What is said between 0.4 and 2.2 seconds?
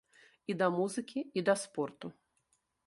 І да музыкі, і да спорту.